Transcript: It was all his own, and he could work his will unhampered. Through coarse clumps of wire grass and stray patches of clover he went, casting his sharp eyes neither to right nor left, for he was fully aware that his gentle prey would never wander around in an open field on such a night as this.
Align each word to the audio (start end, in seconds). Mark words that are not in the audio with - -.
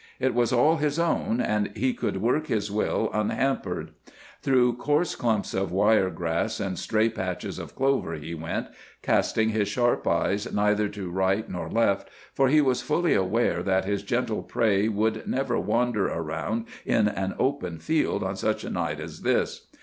It 0.19 0.33
was 0.33 0.51
all 0.51 0.77
his 0.77 0.97
own, 0.97 1.39
and 1.39 1.69
he 1.77 1.93
could 1.93 2.23
work 2.23 2.47
his 2.47 2.71
will 2.71 3.11
unhampered. 3.13 3.91
Through 4.41 4.77
coarse 4.77 5.13
clumps 5.13 5.53
of 5.53 5.71
wire 5.71 6.09
grass 6.09 6.59
and 6.59 6.79
stray 6.79 7.07
patches 7.07 7.59
of 7.59 7.75
clover 7.75 8.15
he 8.15 8.33
went, 8.33 8.65
casting 9.03 9.49
his 9.49 9.67
sharp 9.67 10.07
eyes 10.07 10.51
neither 10.51 10.89
to 10.89 11.11
right 11.11 11.47
nor 11.47 11.69
left, 11.69 12.09
for 12.33 12.47
he 12.49 12.61
was 12.61 12.81
fully 12.81 13.13
aware 13.13 13.61
that 13.61 13.85
his 13.85 14.01
gentle 14.01 14.41
prey 14.41 14.87
would 14.87 15.27
never 15.27 15.59
wander 15.59 16.07
around 16.07 16.65
in 16.83 17.07
an 17.07 17.35
open 17.37 17.77
field 17.77 18.23
on 18.23 18.35
such 18.35 18.63
a 18.63 18.71
night 18.71 18.99
as 18.99 19.21
this. 19.21 19.67